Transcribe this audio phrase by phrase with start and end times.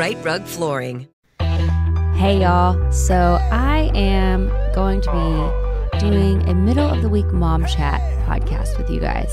[0.00, 1.08] RiteRug Flooring.
[2.16, 2.90] Hey, y'all.
[2.90, 5.10] So, I am going to
[5.92, 9.30] be doing a middle of the week mom chat podcast with you guys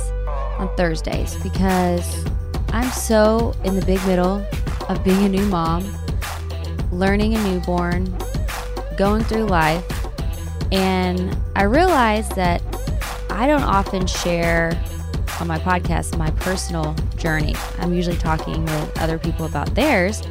[0.59, 2.26] on Thursdays because
[2.74, 4.46] I'm so in the big middle
[4.90, 5.90] of being a new mom,
[6.92, 8.14] learning a newborn,
[8.98, 9.86] going through life,
[10.74, 12.62] and I realized that
[13.30, 14.74] I don't often share
[15.40, 17.56] on my podcast my personal journey.
[17.80, 20.24] I'm usually talking with other people about theirs.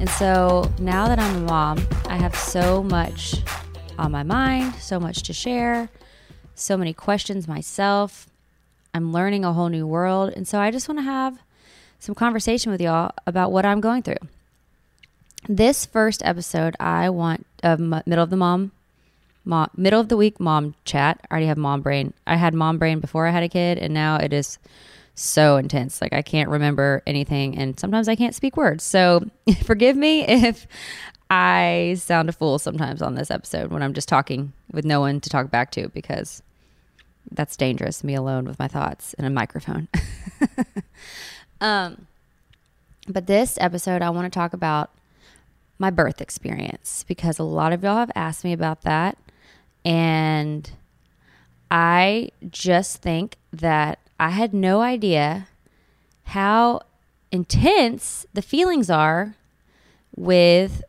[0.00, 3.34] And so now that I'm a mom, I have so much
[3.98, 5.90] on my mind, so much to share,
[6.54, 8.26] so many questions myself.
[8.94, 10.32] I'm learning a whole new world.
[10.34, 11.38] And so I just want to have
[11.98, 14.26] some conversation with y'all about what I'm going through.
[15.46, 18.72] This first episode, I want of middle of the mom,
[19.44, 21.20] mom, middle of the week mom chat.
[21.24, 22.14] I already have mom brain.
[22.26, 24.58] I had mom brain before I had a kid, and now it is
[25.14, 26.00] so intense.
[26.00, 28.84] Like I can't remember anything and sometimes I can't speak words.
[28.84, 29.24] So
[29.64, 30.66] forgive me if
[31.28, 35.20] I sound a fool sometimes on this episode when I'm just talking with no one
[35.20, 36.42] to talk back to because
[37.30, 39.88] that's dangerous, me alone with my thoughts in a microphone.
[41.60, 42.06] um
[43.08, 44.90] but this episode I want to talk about
[45.78, 49.16] my birth experience because a lot of y'all have asked me about that
[49.84, 50.70] and
[51.70, 55.48] I just think that I had no idea
[56.24, 56.82] how
[57.32, 59.34] intense the feelings are
[60.14, 60.84] with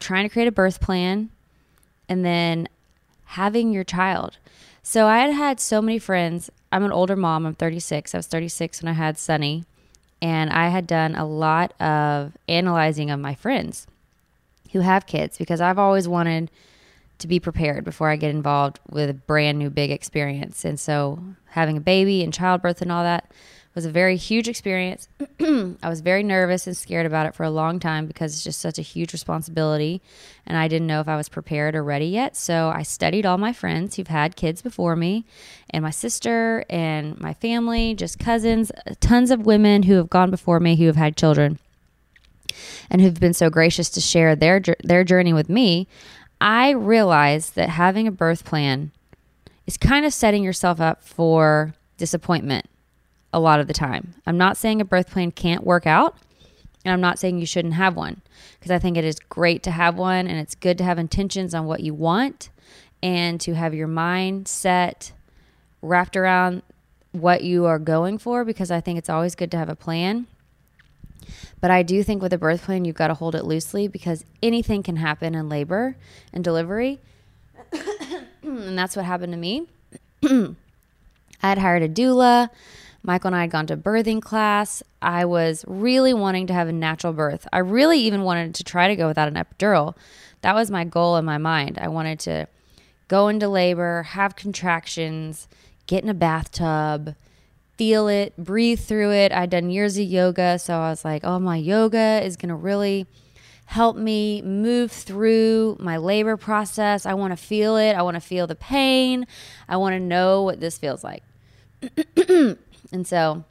[0.00, 1.30] trying to create a birth plan
[2.08, 2.68] and then
[3.26, 4.38] having your child.
[4.82, 6.50] So I had had so many friends.
[6.72, 7.46] I'm an older mom.
[7.46, 8.12] I'm 36.
[8.12, 9.64] I was 36 when I had Sunny.
[10.20, 13.86] And I had done a lot of analyzing of my friends
[14.72, 16.50] who have kids because I've always wanted
[17.22, 20.64] to be prepared before I get involved with a brand new big experience.
[20.64, 23.30] And so having a baby and childbirth and all that
[23.74, 25.08] was a very huge experience.
[25.40, 28.60] I was very nervous and scared about it for a long time because it's just
[28.60, 30.02] such a huge responsibility.
[30.44, 32.36] And I didn't know if I was prepared or ready yet.
[32.36, 35.24] So I studied all my friends who've had kids before me,
[35.70, 40.60] and my sister and my family, just cousins, tons of women who have gone before
[40.60, 41.58] me who have had children
[42.90, 45.88] and who've been so gracious to share their their journey with me.
[46.42, 48.90] I realized that having a birth plan
[49.64, 52.66] is kind of setting yourself up for disappointment
[53.32, 54.14] a lot of the time.
[54.26, 56.16] I'm not saying a birth plan can't work out,
[56.84, 58.22] and I'm not saying you shouldn't have one
[58.58, 61.54] because I think it is great to have one and it's good to have intentions
[61.54, 62.50] on what you want
[63.04, 65.12] and to have your mind set
[65.80, 66.62] wrapped around
[67.12, 70.26] what you are going for because I think it's always good to have a plan.
[71.60, 74.24] But I do think with a birth plan, you've got to hold it loosely because
[74.42, 75.96] anything can happen in labor
[76.32, 77.00] and delivery.
[78.42, 79.66] and that's what happened to me.
[80.24, 80.54] I
[81.48, 82.50] had hired a doula.
[83.04, 84.82] Michael and I had gone to birthing class.
[85.00, 87.48] I was really wanting to have a natural birth.
[87.52, 89.96] I really even wanted to try to go without an epidural.
[90.42, 91.78] That was my goal in my mind.
[91.80, 92.46] I wanted to
[93.08, 95.48] go into labor, have contractions,
[95.86, 97.16] get in a bathtub,
[97.76, 99.32] feel it, breathe through it.
[99.32, 102.54] I'd done years of yoga, so I was like, oh, my yoga is going to
[102.54, 103.06] really
[103.66, 107.06] help me move through my labor process.
[107.06, 107.94] I want to feel it.
[107.94, 109.26] I want to feel the pain.
[109.68, 111.22] I want to know what this feels like.
[112.28, 113.44] and so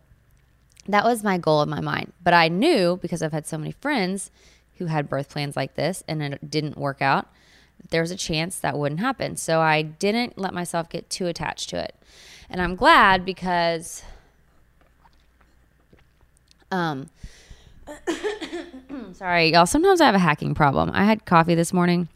[0.87, 2.13] that was my goal in my mind.
[2.23, 4.29] But I knew because I've had so many friends
[4.77, 7.27] who had birth plans like this and it didn't work out,
[7.89, 9.37] there's a chance that wouldn't happen.
[9.37, 11.95] So I didn't let myself get too attached to it.
[12.49, 14.03] And I'm glad because
[16.71, 17.09] um
[19.13, 20.91] sorry, y'all, sometimes I have a hacking problem.
[20.93, 22.07] I had coffee this morning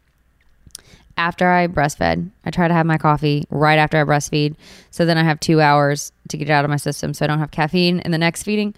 [1.16, 2.30] after I breastfed.
[2.44, 4.54] I try to have my coffee right after I breastfeed.
[4.90, 7.28] So then I have two hours to get it out of my system so I
[7.28, 8.74] don't have caffeine in the next feeding.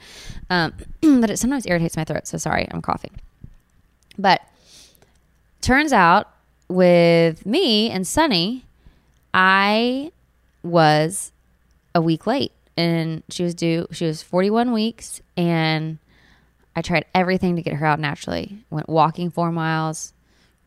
[0.50, 2.26] Um, but it sometimes irritates my throat.
[2.26, 3.18] So sorry, I'm coughing.
[4.16, 4.40] But
[5.60, 6.28] turns out
[6.68, 8.64] with me and Sunny,
[9.34, 10.12] I
[10.62, 11.32] was
[11.94, 15.98] a week late and she was due, she was 41 weeks and
[16.76, 18.64] I tried everything to get her out naturally.
[18.70, 20.12] Went walking four miles,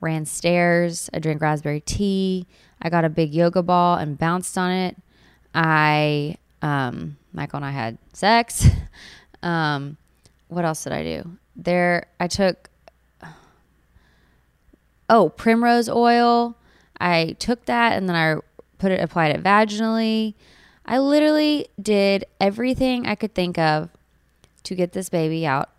[0.01, 1.09] ran stairs.
[1.13, 2.47] I drank raspberry tea.
[2.81, 4.97] I got a big yoga ball and bounced on it.
[5.55, 8.67] I, um, Michael and I had sex.
[9.41, 9.95] um,
[10.49, 11.37] what else did I do?
[11.55, 12.69] There, I took,
[15.09, 16.57] oh, primrose oil.
[16.99, 18.35] I took that and then I
[18.79, 20.33] put it, applied it vaginally.
[20.85, 23.89] I literally did everything I could think of
[24.63, 25.69] to get this baby out.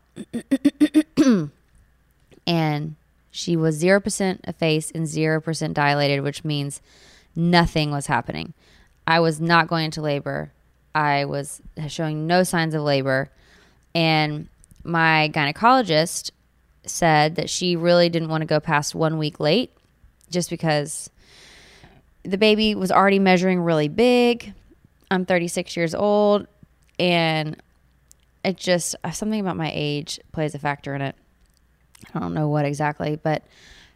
[2.46, 2.96] and
[3.30, 6.80] she was 0% effaced and 0% dilated, which means
[7.34, 8.52] nothing was happening.
[9.06, 10.52] I was not going into labor.
[10.94, 13.30] I was showing no signs of labor.
[13.94, 14.48] And
[14.84, 16.30] my gynecologist
[16.84, 19.70] said that she really didn't want to go past one week late
[20.30, 21.10] just because
[22.24, 24.52] the baby was already measuring really big.
[25.12, 26.46] I'm 36 years old
[26.98, 27.60] and
[28.44, 31.14] it just uh, something about my age plays a factor in it.
[32.14, 33.44] I don't know what exactly, but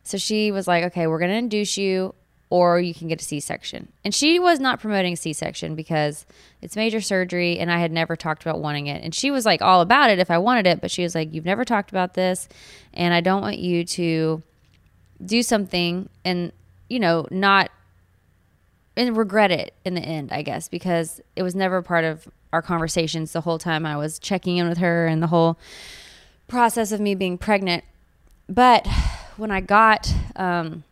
[0.05, 2.15] so she was like, okay, we're going to induce you
[2.51, 3.89] or you can get a C section.
[4.05, 6.27] And she was not promoting a C section because
[6.61, 9.03] it's major surgery and I had never talked about wanting it.
[9.03, 11.33] And she was like all about it if I wanted it, but she was like,
[11.33, 12.47] you've never talked about this
[12.93, 14.43] and I don't want you to
[15.25, 16.53] do something and,
[16.89, 17.71] you know, not
[18.97, 22.63] and regret it in the end, I guess, because it was never part of our
[22.63, 25.59] conversations the whole time I was checking in with her and the whole
[26.49, 27.85] process of me being pregnant.
[28.49, 28.87] But
[29.37, 30.85] when I got um,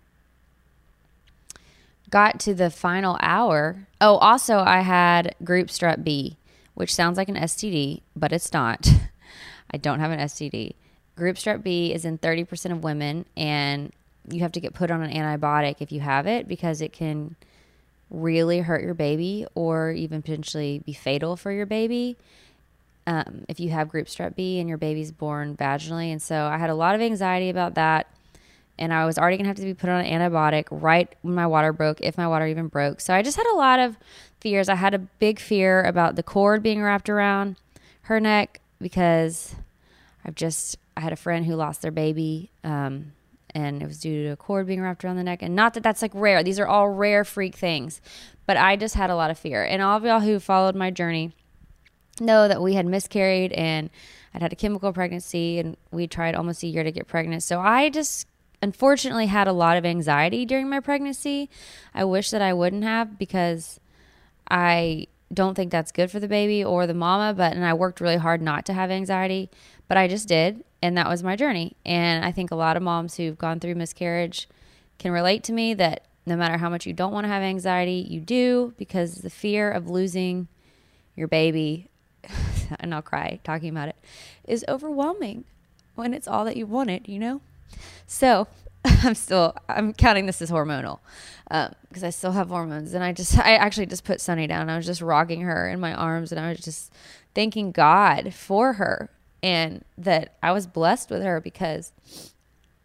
[2.11, 6.37] got to the final hour, oh, also I had group strep B,
[6.75, 8.89] which sounds like an STD, but it's not.
[9.71, 10.75] I don't have an STD.
[11.17, 13.93] Group strep B is in 30% of women, and
[14.29, 17.37] you have to get put on an antibiotic if you have it because it can
[18.11, 22.17] really hurt your baby or even potentially be fatal for your baby
[23.07, 26.11] um, if you have group strep B and your baby's born vaginally.
[26.11, 28.07] And so I had a lot of anxiety about that.
[28.79, 31.35] And I was already going to have to be put on an antibiotic right when
[31.35, 33.01] my water broke, if my water even broke.
[33.01, 33.97] So I just had a lot of
[34.41, 34.69] fears.
[34.69, 37.57] I had a big fear about the cord being wrapped around
[38.03, 39.55] her neck because
[40.25, 42.51] I've just, I had a friend who lost their baby.
[42.65, 43.13] Um,
[43.55, 45.43] and it was due to a cord being wrapped around the neck.
[45.43, 48.01] And not that that's like rare, these are all rare freak things.
[48.47, 49.65] But I just had a lot of fear.
[49.65, 51.33] And all of y'all who followed my journey,
[52.21, 53.91] know that we had miscarried and
[54.35, 57.43] I'd had a chemical pregnancy and we tried almost a year to get pregnant.
[57.43, 58.27] So I just
[58.63, 61.51] unfortunately had a lot of anxiety during my pregnancy.
[61.95, 63.81] I wish that I wouldn't have because
[64.51, 68.01] I don't think that's good for the baby or the mama, but and I worked
[68.01, 69.51] really hard not to have anxiety,
[69.89, 71.75] but I just did and that was my journey.
[71.87, 74.51] And I think a lot of moms who've gone through miscarriage
[74.99, 78.07] can relate to me that no matter how much you don't want to have anxiety,
[78.07, 80.47] you do because the fear of losing
[81.17, 81.89] your baby
[82.81, 83.97] and I'll cry talking about it,
[84.47, 85.45] is overwhelming
[85.95, 87.41] when it's all that you wanted, you know?
[88.07, 88.47] So
[88.85, 90.99] I'm still, I'm counting this as hormonal
[91.49, 92.93] because um, I still have hormones.
[92.93, 94.69] And I just, I actually just put Sunny down.
[94.69, 96.93] I was just rocking her in my arms and I was just
[97.35, 99.09] thanking God for her
[99.45, 101.93] and that I was blessed with her because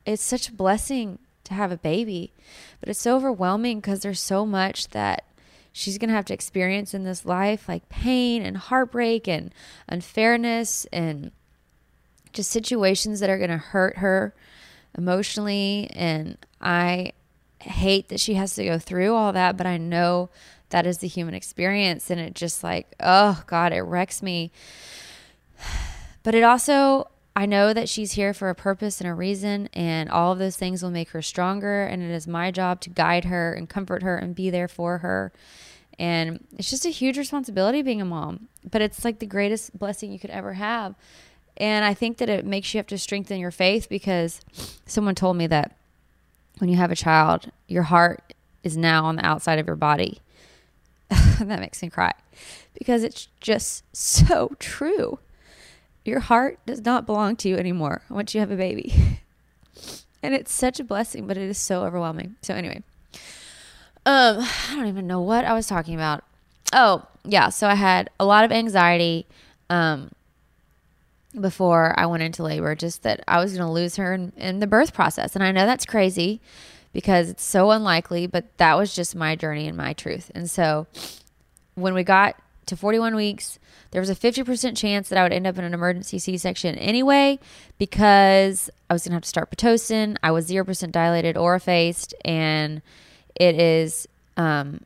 [0.05, 2.33] it's such a blessing to have a baby,
[2.81, 5.23] but it's so overwhelming because there's so much that
[5.71, 9.53] she's going to have to experience in this life like pain and heartbreak and
[9.87, 11.31] unfairness and
[12.33, 14.35] just situations that are going to hurt her
[14.97, 15.89] emotionally.
[15.95, 17.13] And I
[17.61, 20.29] hate that she has to go through all that but I know
[20.71, 22.09] that is the human experience.
[22.09, 24.51] And it just like oh god it wrecks me
[26.23, 27.09] but it also
[27.39, 30.57] I know that she's here for a purpose and a reason, and all of those
[30.57, 31.85] things will make her stronger.
[31.85, 34.97] And it is my job to guide her and comfort her and be there for
[34.97, 35.31] her.
[35.97, 40.11] And it's just a huge responsibility being a mom, but it's like the greatest blessing
[40.11, 40.95] you could ever have.
[41.55, 44.41] And I think that it makes you have to strengthen your faith because
[44.85, 45.77] someone told me that
[46.57, 48.33] when you have a child, your heart
[48.63, 50.19] is now on the outside of your body.
[51.09, 52.13] that makes me cry
[52.73, 55.19] because it's just so true.
[56.05, 58.93] Your heart does not belong to you anymore once you have a baby.
[60.21, 62.35] And it's such a blessing, but it is so overwhelming.
[62.41, 62.83] So anyway,
[64.05, 66.23] um, I don't even know what I was talking about.
[66.73, 67.49] Oh, yeah.
[67.49, 69.25] So I had a lot of anxiety
[69.69, 70.11] um,
[71.39, 74.59] before I went into labor, just that I was going to lose her in, in
[74.59, 75.35] the birth process.
[75.35, 76.41] And I know that's crazy
[76.91, 80.31] because it's so unlikely, but that was just my journey and my truth.
[80.35, 80.87] And so
[81.75, 82.35] when we got
[82.69, 83.59] to 41 weeks,
[83.91, 86.75] there was a 50% chance that I would end up in an emergency C section
[86.75, 87.39] anyway
[87.77, 90.17] because I was going to have to start Pitocin.
[90.23, 92.81] I was 0% dilated or effaced, and
[93.35, 94.07] it is
[94.37, 94.81] um,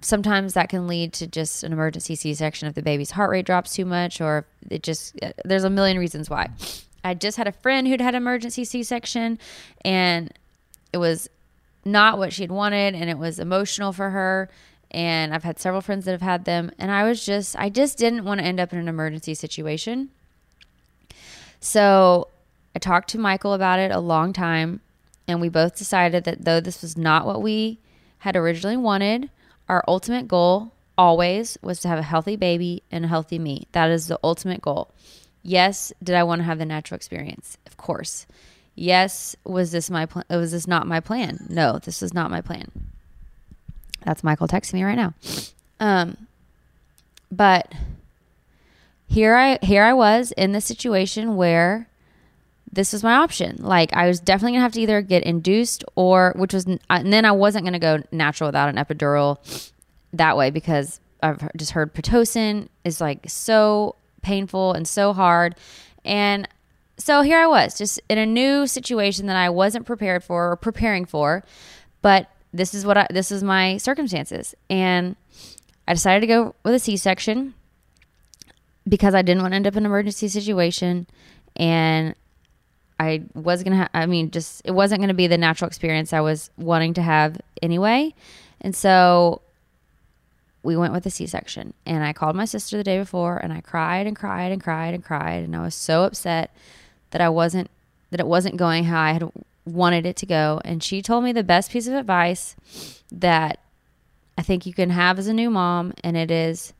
[0.00, 3.46] sometimes that can lead to just an emergency C section if the baby's heart rate
[3.46, 6.50] drops too much, or it just, there's a million reasons why.
[7.04, 9.38] I just had a friend who'd had an emergency C section,
[9.84, 10.32] and
[10.92, 11.30] it was
[11.84, 14.50] not what she'd wanted, and it was emotional for her
[14.90, 17.98] and I've had several friends that have had them and I was just I just
[17.98, 20.10] didn't want to end up in an emergency situation.
[21.62, 22.28] So,
[22.74, 24.80] I talked to Michael about it a long time
[25.28, 27.78] and we both decided that though this was not what we
[28.18, 29.30] had originally wanted,
[29.68, 33.66] our ultimate goal always was to have a healthy baby and a healthy me.
[33.72, 34.92] That is the ultimate goal.
[35.42, 37.56] Yes, did I want to have the natural experience?
[37.66, 38.26] Of course.
[38.74, 40.24] Yes, was this my plan?
[40.30, 41.46] Was this not my plan?
[41.48, 42.70] No, this was not my plan.
[44.04, 45.14] That's Michael texting me right now.
[45.78, 46.16] Um,
[47.30, 47.72] but
[49.06, 51.88] here I here I was in the situation where
[52.72, 53.56] this was my option.
[53.58, 57.24] Like I was definitely gonna have to either get induced or, which was, and then
[57.24, 59.70] I wasn't gonna go natural without an epidural
[60.12, 65.56] that way because I've just heard pitocin is like so painful and so hard,
[66.04, 66.48] and
[66.96, 70.56] so here I was just in a new situation that I wasn't prepared for or
[70.56, 71.42] preparing for,
[72.02, 74.54] but this is what I, this is my circumstances.
[74.68, 75.16] And
[75.86, 77.54] I decided to go with a C section
[78.88, 81.06] because I didn't want to end up in an emergency situation.
[81.56, 82.14] And
[82.98, 85.68] I was going to, ha- I mean, just, it wasn't going to be the natural
[85.68, 88.14] experience I was wanting to have anyway.
[88.60, 89.42] And so
[90.62, 91.72] we went with a C section.
[91.86, 94.94] And I called my sister the day before and I cried and cried and cried
[94.94, 95.44] and cried.
[95.44, 96.54] And I was so upset
[97.10, 97.70] that I wasn't,
[98.10, 99.32] that it wasn't going how I had
[99.70, 100.60] wanted it to go.
[100.64, 102.56] And she told me the best piece of advice
[103.10, 103.60] that
[104.36, 105.92] I think you can have as a new mom.
[106.04, 106.72] And it is,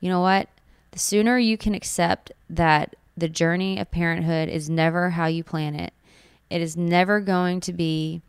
[0.00, 0.48] you know what?
[0.92, 5.74] The sooner you can accept that the journey of parenthood is never how you plan
[5.74, 5.92] it,
[6.50, 8.22] it is never going to be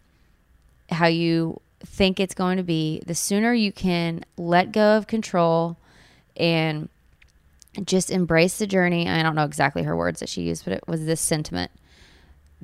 [0.89, 5.77] how you think it's going to be, the sooner you can let go of control
[6.37, 6.89] and
[7.83, 9.09] just embrace the journey.
[9.09, 11.71] I don't know exactly her words that she used, but it was this sentiment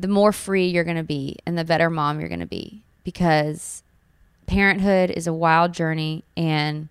[0.01, 2.81] the more free you're going to be and the better mom you're going to be
[3.03, 3.83] because
[4.47, 6.89] parenthood is a wild journey and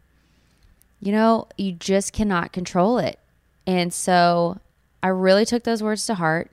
[1.01, 3.19] you know, you just cannot control it.
[3.67, 4.61] And so
[5.03, 6.51] I really took those words to heart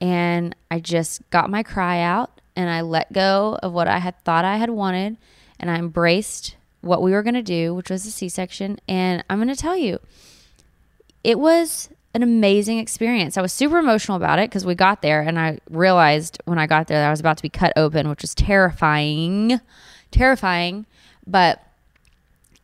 [0.00, 4.20] and I just got my cry out and I let go of what I had
[4.20, 5.16] thought I had wanted
[5.58, 8.78] and I embraced what we were going to do, which was a C section.
[8.88, 10.00] And I'm going to tell you,
[11.22, 13.36] it was an amazing experience.
[13.36, 16.66] I was super emotional about it because we got there and I realized when I
[16.66, 19.60] got there that I was about to be cut open, which was terrifying.
[20.12, 20.86] Terrifying.
[21.26, 21.60] But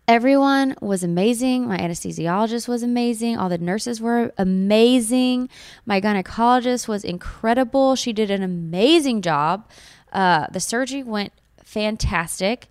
[0.06, 1.66] everyone was amazing.
[1.66, 3.36] My anesthesiologist was amazing.
[3.36, 5.48] All the nurses were amazing.
[5.84, 7.96] My gynecologist was incredible.
[7.96, 9.68] She did an amazing job.
[10.12, 11.32] Uh, the surgery went
[11.64, 12.69] fantastic.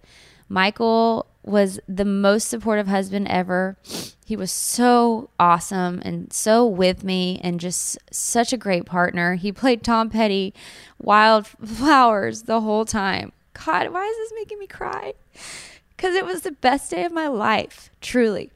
[0.50, 3.78] Michael was the most supportive husband ever.
[4.26, 9.36] He was so awesome and so with me and just such a great partner.
[9.36, 10.54] He played Tom Petty
[11.00, 13.32] Wildflowers the whole time.
[13.54, 15.14] God, why is this making me cry?
[15.96, 18.52] Because it was the best day of my life, truly.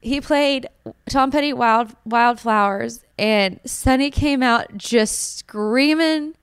[0.00, 0.68] He played
[1.08, 6.34] Tom Petty Wild Wildflowers and Sunny came out just screaming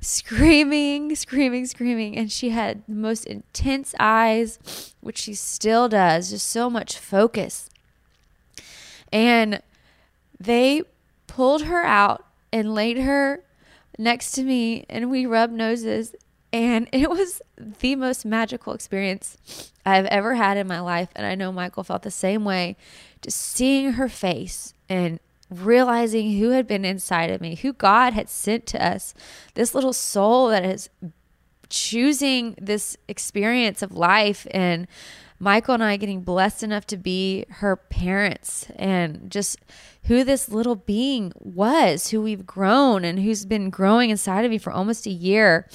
[0.00, 2.16] screaming, screaming, screaming.
[2.16, 7.70] And she had the most intense eyes, which she still does, just so much focus.
[9.12, 9.62] And
[10.38, 10.82] they
[11.26, 13.42] pulled her out and laid her
[13.98, 16.14] next to me, and we rubbed noses.
[16.52, 21.08] And it was the most magical experience I've ever had in my life.
[21.16, 22.76] And I know Michael felt the same way.
[23.20, 25.18] Just seeing her face and
[25.50, 29.14] realizing who had been inside of me, who God had sent to us,
[29.54, 30.90] this little soul that is
[31.68, 34.86] choosing this experience of life and
[35.40, 39.58] Michael and I getting blessed enough to be her parents and just
[40.04, 44.58] who this little being was, who we've grown and who's been growing inside of me
[44.58, 45.68] for almost a year.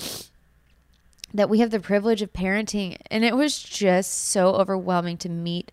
[1.34, 2.98] That we have the privilege of parenting.
[3.10, 5.72] And it was just so overwhelming to meet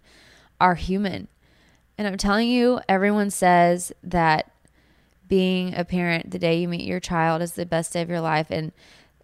[0.60, 1.28] our human
[2.00, 4.50] and I'm telling you, everyone says that
[5.28, 8.22] being a parent, the day you meet your child is the best day of your
[8.22, 8.46] life.
[8.48, 8.72] And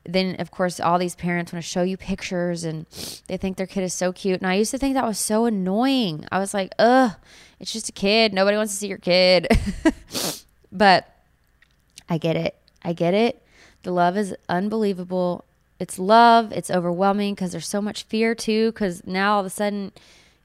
[0.04, 2.84] then, of course, all these parents want to show you pictures and
[3.28, 4.42] they think their kid is so cute.
[4.42, 6.26] And I used to think that was so annoying.
[6.30, 7.12] I was like, ugh,
[7.58, 8.34] it's just a kid.
[8.34, 9.48] Nobody wants to see your kid.
[10.70, 11.16] but
[12.10, 12.56] I get it.
[12.84, 13.42] I get it.
[13.84, 15.46] The love is unbelievable.
[15.80, 16.52] It's love.
[16.52, 18.70] It's overwhelming because there's so much fear too.
[18.72, 19.92] Because now all of a sudden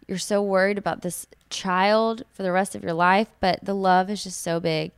[0.08, 3.28] you're so worried about this child for the rest of your life.
[3.40, 4.92] But the love is just so big.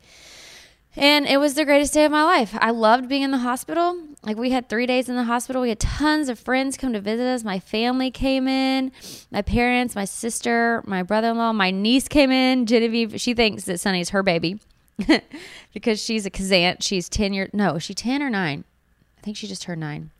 [0.96, 2.56] And it was the greatest day of my life.
[2.60, 4.00] I loved being in the hospital.
[4.22, 5.62] Like we had three days in the hospital.
[5.62, 7.42] We had tons of friends come to visit us.
[7.42, 8.92] My family came in,
[9.30, 12.66] my parents, my sister, my brother-in-law, my niece came in.
[12.66, 14.60] Genevieve, she thinks that Sunny's her baby
[15.74, 16.76] because she's a Kazant.
[16.82, 17.50] She's ten years.
[17.52, 18.62] No, is she ten or nine?
[19.18, 20.10] I think she just turned nine.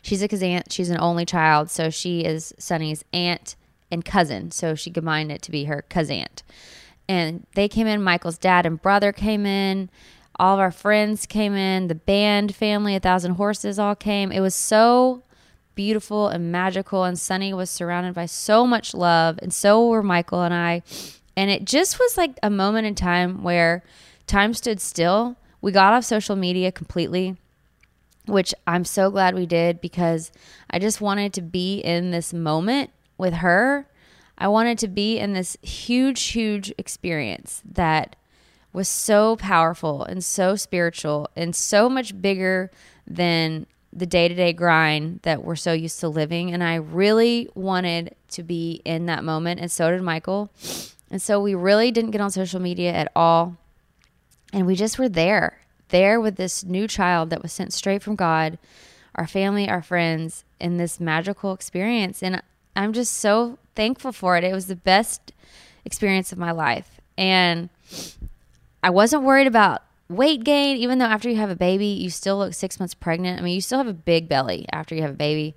[0.00, 0.70] She's a Kazant.
[0.70, 3.56] She's an only child, so she is Sunny's aunt
[3.90, 4.50] and cousin.
[4.50, 6.42] So she combined it to be her Kazant
[7.08, 8.02] and they came in.
[8.02, 9.90] Michael's dad and brother came in.
[10.38, 11.88] All of our friends came in.
[11.88, 14.32] The band family, A Thousand Horses, all came.
[14.32, 15.22] It was so
[15.74, 17.04] beautiful and magical.
[17.04, 20.82] And Sunny was surrounded by so much love, and so were Michael and I.
[21.36, 23.82] And it just was like a moment in time where
[24.26, 25.36] time stood still.
[25.60, 27.36] We got off social media completely,
[28.26, 30.32] which I'm so glad we did because
[30.70, 33.86] I just wanted to be in this moment with her
[34.38, 38.16] I wanted to be in this huge, huge experience that
[38.72, 42.70] was so powerful and so spiritual and so much bigger
[43.06, 46.52] than the day to day grind that we're so used to living.
[46.52, 50.50] And I really wanted to be in that moment, and so did Michael.
[51.10, 53.56] And so we really didn't get on social media at all.
[54.52, 58.16] And we just were there, there with this new child that was sent straight from
[58.16, 58.58] God,
[59.14, 62.22] our family, our friends, in this magical experience.
[62.22, 62.42] And
[62.76, 64.44] I'm just so thankful for it.
[64.44, 65.32] It was the best
[65.84, 67.00] experience of my life.
[67.16, 67.70] And
[68.82, 72.38] I wasn't worried about weight gain, even though after you have a baby, you still
[72.38, 73.40] look six months pregnant.
[73.40, 75.54] I mean, you still have a big belly after you have a baby.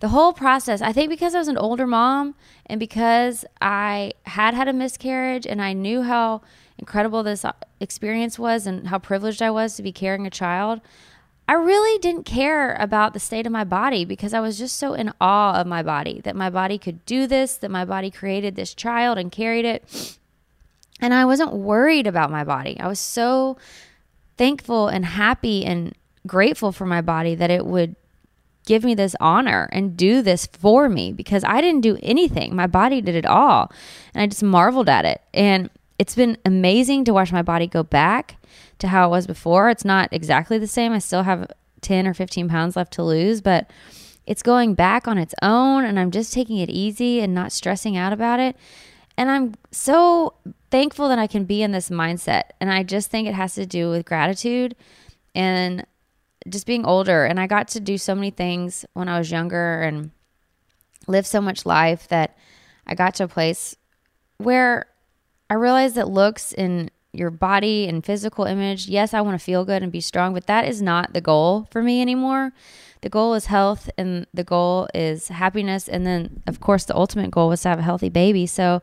[0.00, 2.34] The whole process, I think because I was an older mom
[2.66, 6.42] and because I had had a miscarriage and I knew how
[6.78, 10.80] incredible this uh, experience was and how privileged I was to be carrying a child,
[11.48, 14.94] I really didn't care about the state of my body because I was just so
[14.94, 18.54] in awe of my body that my body could do this, that my body created
[18.54, 20.16] this child and carried it.
[21.00, 22.78] And I wasn't worried about my body.
[22.78, 23.56] I was so
[24.36, 25.94] thankful and happy and
[26.26, 27.96] grateful for my body that it would
[28.64, 32.54] give me this honor and do this for me because I didn't do anything.
[32.54, 33.72] My body did it all.
[34.14, 35.20] And I just marveled at it.
[35.34, 38.36] And it's been amazing to watch my body go back
[38.82, 39.70] to how it was before.
[39.70, 40.92] It's not exactly the same.
[40.92, 43.70] I still have 10 or 15 pounds left to lose, but
[44.26, 47.96] it's going back on its own and I'm just taking it easy and not stressing
[47.96, 48.56] out about it.
[49.16, 50.34] And I'm so
[50.70, 52.42] thankful that I can be in this mindset.
[52.60, 54.74] And I just think it has to do with gratitude
[55.34, 55.84] and
[56.48, 57.24] just being older.
[57.24, 60.10] And I got to do so many things when I was younger and
[61.06, 62.36] live so much life that
[62.86, 63.76] I got to a place
[64.38, 64.86] where
[65.50, 68.88] I realized that looks and your body and physical image.
[68.88, 71.68] Yes, I want to feel good and be strong, but that is not the goal
[71.70, 72.52] for me anymore.
[73.02, 75.88] The goal is health and the goal is happiness.
[75.88, 78.46] And then, of course, the ultimate goal was to have a healthy baby.
[78.46, 78.80] So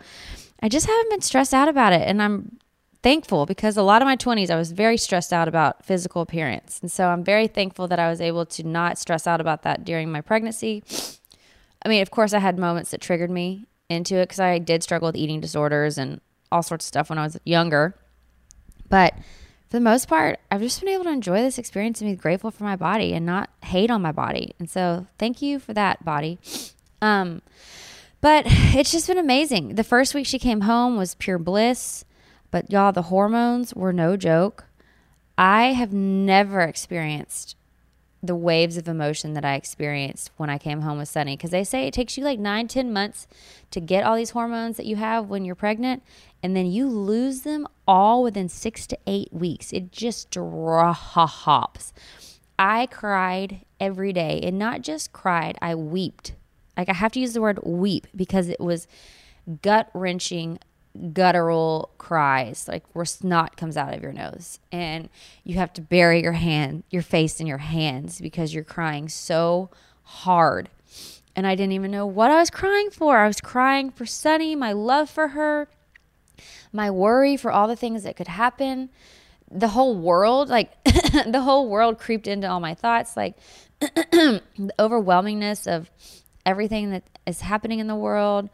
[0.62, 2.08] I just haven't been stressed out about it.
[2.08, 2.60] And I'm
[3.02, 6.80] thankful because a lot of my 20s, I was very stressed out about physical appearance.
[6.82, 9.86] And so I'm very thankful that I was able to not stress out about that
[9.86, 10.84] during my pregnancy.
[11.84, 14.84] I mean, of course, I had moments that triggered me into it because I did
[14.84, 16.20] struggle with eating disorders and
[16.52, 17.96] all sorts of stuff when I was younger.
[18.90, 19.16] But
[19.70, 22.52] for the most part, I've just been able to enjoy this experience and be grateful
[22.52, 24.54] for my body and not hate on my body.
[24.60, 26.40] And so thank you for that, body.
[27.02, 27.42] Um,
[28.22, 29.76] but it's just been amazing.
[29.76, 32.04] The first week she came home was pure bliss.
[32.52, 34.66] But y'all, the hormones were no joke.
[35.38, 37.56] I have never experienced
[38.22, 41.64] the waves of emotion that I experienced when I came home with Sunny because they
[41.64, 43.28] say it takes you like nine, ten months
[43.72, 46.04] to get all these hormones that you have when you're pregnant,
[46.44, 49.72] and then you lose them all within six to eight weeks.
[49.72, 51.94] It just drops.
[52.58, 56.34] I cried every day, and not just cried, I wept.
[56.78, 58.88] Like I have to use the word weep because it was
[59.62, 60.60] gut wrenching
[61.14, 64.60] guttural cries, like where snot comes out of your nose.
[64.72, 65.10] And
[65.44, 69.70] you have to bury your hand, your face in your hands because you're crying so
[70.04, 70.70] hard.
[71.36, 73.18] And I didn't even know what I was crying for.
[73.18, 75.70] I was crying for Sunny, my love for her,
[76.74, 78.90] my worry for all the things that could happen.
[79.52, 83.36] The whole world, like the whole world creeped into all my thoughts, like
[83.80, 84.42] the
[84.78, 85.90] overwhelmingness of
[86.46, 88.50] everything that is happening in the world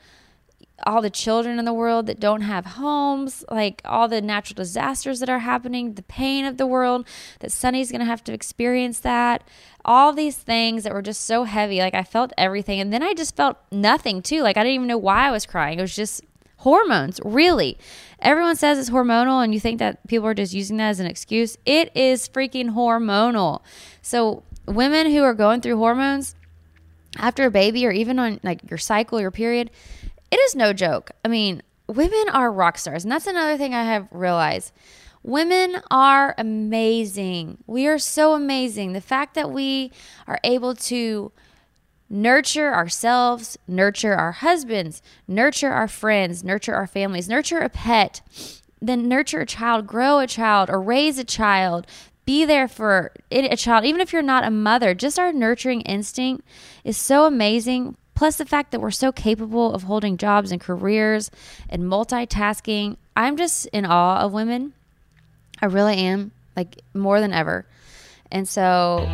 [0.83, 5.19] all the children in the world that don't have homes, like all the natural disasters
[5.19, 7.07] that are happening, the pain of the world,
[7.39, 9.43] that Sunny's going to have to experience that.
[9.85, 11.79] All these things that were just so heavy.
[11.79, 12.79] Like I felt everything.
[12.79, 14.41] And then I just felt nothing too.
[14.41, 15.79] Like I didn't even know why I was crying.
[15.79, 16.21] It was just
[16.57, 17.77] hormones, really.
[18.19, 21.05] Everyone says it's hormonal, and you think that people are just using that as an
[21.05, 21.57] excuse.
[21.65, 23.61] It is freaking hormonal.
[24.01, 26.35] So, women who are going through hormones
[27.17, 29.69] after a baby or even on like your cycle, your period,
[30.36, 31.12] it is no joke.
[31.24, 33.04] I mean, women are rock stars.
[33.04, 34.74] And that's another thing I have realized.
[35.24, 37.60] Women are amazing.
[37.67, 38.91] We are so amazing.
[38.91, 39.91] The fact that we
[40.28, 41.32] are able to
[42.10, 48.21] nurture ourselves, nurture our husbands, nurture our friends, nurture our families, nurture a pet,
[48.82, 51.88] then nurture a child, grow a child, or raise a child,
[52.26, 54.93] be there for a child, even if you're not a mother.
[54.93, 56.45] Just our nurturing instinct
[56.84, 57.95] is so amazing.
[58.15, 61.30] Plus, the fact that we're so capable of holding jobs and careers
[61.69, 62.97] and multitasking.
[63.15, 64.73] I'm just in awe of women.
[65.62, 67.65] I really am, like more than ever.
[68.32, 69.08] And so,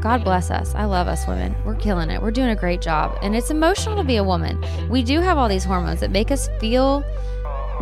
[0.00, 0.74] God bless us.
[0.74, 1.54] I love us women.
[1.64, 2.20] We're killing it.
[2.20, 3.16] We're doing a great job.
[3.22, 4.60] And it's emotional to be a woman.
[4.90, 7.04] We do have all these hormones that make us feel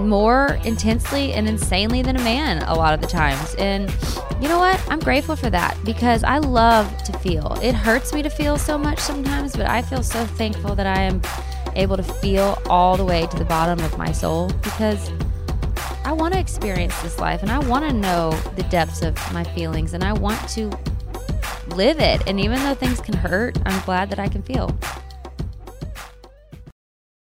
[0.08, 3.54] more intensely and insanely than a man a lot of the times.
[3.56, 3.94] And
[4.40, 4.82] you know what?
[4.90, 7.58] I'm grateful for that because I love to feel.
[7.62, 11.02] It hurts me to feel so much sometimes, but I feel so thankful that I
[11.02, 11.20] am
[11.76, 15.10] able to feel all the way to the bottom of my soul because
[16.04, 19.44] I want to experience this life and I want to know the depths of my
[19.44, 20.70] feelings and I want to
[21.76, 22.26] live it.
[22.26, 24.76] And even though things can hurt, I'm glad that I can feel.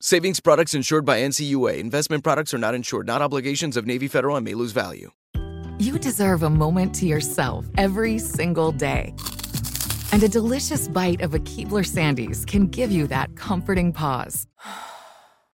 [0.00, 1.78] Savings products insured by NCUA.
[1.78, 5.10] Investment products are not insured, not obligations of Navy Federal and may lose value.
[5.80, 9.12] You deserve a moment to yourself every single day.
[10.12, 14.46] And a delicious bite of a Keebler Sandies can give you that comforting pause.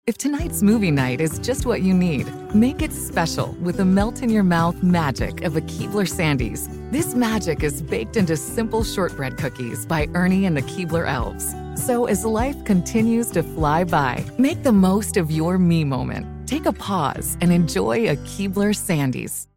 [0.07, 2.25] If tonight's movie night is just what you need,
[2.55, 6.69] make it special with the melt in your mouth magic of a Keebler Sandies.
[6.91, 11.53] This magic is baked into simple shortbread cookies by Ernie and the Keebler Elves.
[11.79, 16.27] So as life continues to fly by, make the most of your me moment.
[16.45, 19.47] Take a pause and enjoy a Keebler Sandies.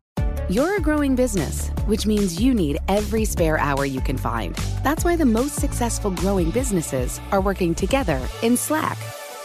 [0.48, 4.54] You're a growing business, which means you need every spare hour you can find.
[4.84, 8.98] That's why the most successful growing businesses are working together in Slack.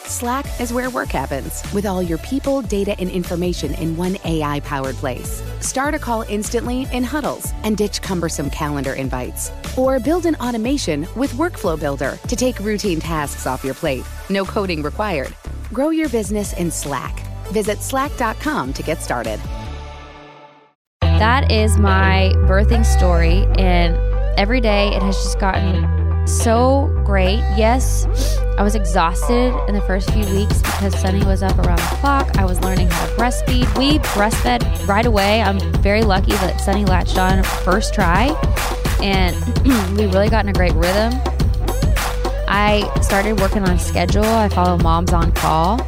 [0.08, 4.62] Slack is where work happens with all your people, data, and information in one AI
[4.62, 5.44] powered place.
[5.60, 9.52] Start a call instantly in huddles and ditch cumbersome calendar invites.
[9.78, 14.06] Or build an automation with Workflow Builder to take routine tasks off your plate.
[14.30, 15.36] No coding required.
[15.74, 17.20] Grow your business in Slack.
[17.48, 19.42] Visit slack.com to get started.
[21.02, 23.46] That is my birthing story.
[23.58, 23.98] And
[24.40, 25.97] every day it has just gotten
[26.28, 27.40] so great.
[27.56, 28.06] Yes,
[28.58, 32.38] I was exhausted in the first few weeks because Sunny was up around the clock.
[32.38, 33.78] I was learning how to breastfeed.
[33.78, 35.42] We breastfed right away.
[35.42, 38.28] I'm very lucky that Sunny latched on first try,
[39.02, 39.36] and
[39.98, 41.14] we really got in a great rhythm.
[42.50, 44.26] I started working on schedule.
[44.26, 45.82] I follow Moms on Call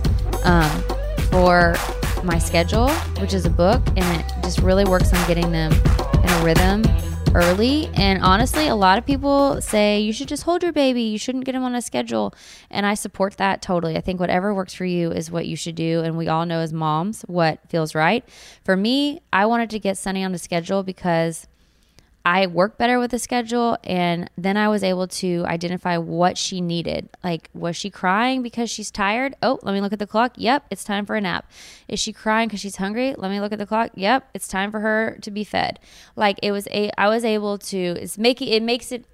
[0.45, 0.84] um,
[1.32, 1.75] for
[2.23, 6.30] my schedule, which is a book, and it just really works on getting them in
[6.30, 6.84] a rhythm
[7.36, 7.88] early.
[7.96, 11.02] And honestly, a lot of people say you should just hold your baby.
[11.02, 12.34] You shouldn't get him on a schedule.
[12.70, 13.98] And I support that totally.
[13.98, 16.02] I think whatever works for you is what you should do.
[16.02, 18.24] And we all know as moms what feels right.
[18.63, 21.48] For me, I wanted to get Sunny on a schedule because
[22.25, 26.60] I work better with the schedule and then I was able to identify what she
[26.60, 27.10] needed.
[27.23, 29.36] Like, was she crying because she's tired?
[29.41, 30.34] Oh, let me look at the clock.
[30.36, 31.49] Yep, it's time for a nap.
[31.88, 33.15] Is she crying because she's hungry?
[33.17, 33.91] Let me look at the clock.
[33.95, 35.79] Yep, it's time for her to be fed.
[36.15, 39.05] Like it was a I was able to it's making it makes it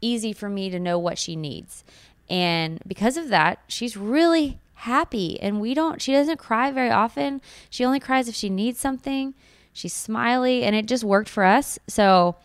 [0.00, 1.84] easy for me to know what she needs.
[2.30, 7.42] And because of that, she's really happy and we don't she doesn't cry very often.
[7.68, 9.34] She only cries if she needs something.
[9.72, 11.78] She's smiley, and it just worked for us.
[11.86, 12.36] So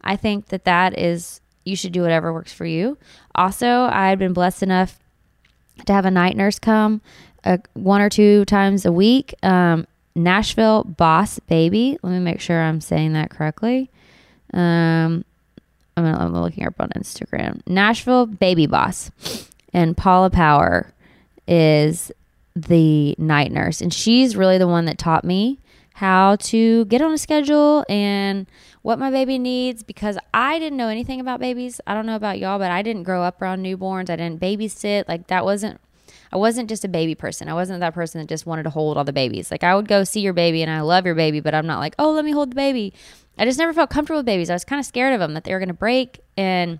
[0.00, 2.96] I think that that is, you should do whatever works for you.
[3.34, 4.98] Also, I had been blessed enough
[5.86, 7.00] to have a night nurse come
[7.44, 9.34] uh, one or two times a week.
[9.42, 11.98] Um, Nashville Boss Baby.
[12.02, 13.90] Let me make sure I'm saying that correctly.
[14.52, 15.24] Um,
[15.96, 17.60] I'm, I'm looking up on Instagram.
[17.66, 19.10] Nashville Baby Boss.
[19.72, 20.92] And Paula Power
[21.46, 22.10] is
[22.56, 23.80] the night nurse.
[23.80, 25.58] And she's really the one that taught me
[25.98, 28.46] how to get on a schedule and
[28.82, 31.80] what my baby needs because I didn't know anything about babies.
[31.88, 34.08] I don't know about y'all, but I didn't grow up around newborns.
[34.08, 35.08] I didn't babysit.
[35.08, 35.80] Like that wasn't
[36.30, 37.48] I wasn't just a baby person.
[37.48, 39.50] I wasn't that person that just wanted to hold all the babies.
[39.50, 41.80] Like I would go see your baby and I love your baby, but I'm not
[41.80, 42.94] like, "Oh, let me hold the baby."
[43.36, 44.50] I just never felt comfortable with babies.
[44.50, 46.78] I was kind of scared of them that they were going to break and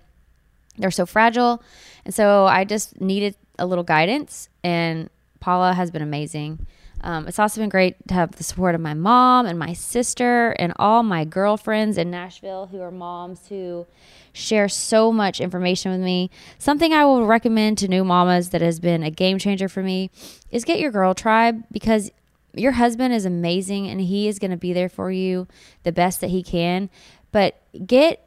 [0.77, 1.61] they're so fragile.
[2.05, 5.09] And so I just needed a little guidance and
[5.41, 6.65] Paula has been amazing.
[7.01, 10.51] Um, it's also been great to have the support of my mom and my sister
[10.59, 13.87] and all my girlfriends in Nashville who are moms who
[14.33, 16.29] share so much information with me.
[16.57, 20.11] Something I will recommend to new mamas that has been a game changer for me
[20.51, 22.11] is get your girl tribe because
[22.53, 25.47] your husband is amazing and he is going to be there for you
[25.83, 26.89] the best that he can.
[27.31, 28.25] But get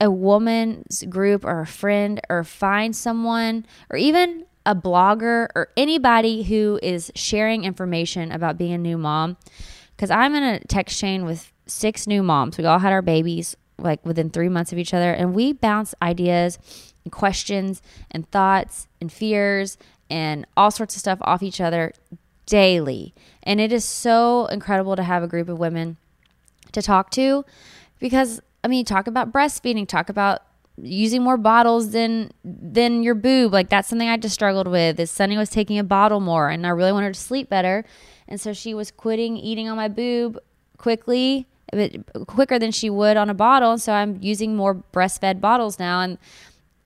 [0.00, 6.42] a woman's group or a friend or find someone or even a blogger or anybody
[6.42, 9.36] who is sharing information about being a new mom.
[9.96, 12.58] Because I'm in a text chain with six new moms.
[12.58, 15.94] We all had our babies like within three months of each other, and we bounce
[16.00, 16.58] ideas
[17.04, 19.76] and questions and thoughts and fears
[20.08, 21.92] and all sorts of stuff off each other
[22.46, 23.14] daily.
[23.42, 25.96] And it is so incredible to have a group of women
[26.72, 27.44] to talk to
[27.98, 30.42] because, I mean, talk about breastfeeding, talk about
[30.80, 33.52] using more bottles than than your boob.
[33.52, 36.66] Like that's something i just struggled with is sunny was taking a bottle more and
[36.66, 37.84] i really wanted to sleep better.
[38.28, 40.38] And so she was quitting eating on my boob
[40.78, 43.78] quickly a bit quicker than she would on a bottle.
[43.78, 46.00] So i'm using more breastfed bottles now.
[46.00, 46.18] And